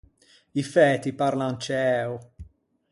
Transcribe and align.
I 0.61 0.63
fæti 0.71 1.09
parlan 1.19 1.55
ciæo. 1.63 2.15